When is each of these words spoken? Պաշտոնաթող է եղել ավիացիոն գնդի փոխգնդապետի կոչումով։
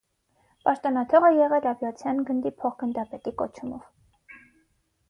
Պաշտոնաթող 0.69 1.27
է 1.29 1.31
եղել 1.35 1.67
ավիացիոն 1.73 2.25
գնդի 2.31 2.53
փոխգնդապետի 2.65 3.39
կոչումով։ 3.45 3.87